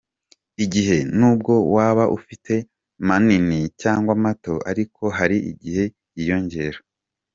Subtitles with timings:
[0.63, 2.53] Igihe: nubwo waba ufite
[3.07, 5.83] manini cyangwa mato, ariko hari igihe
[6.15, 6.79] yiyongera.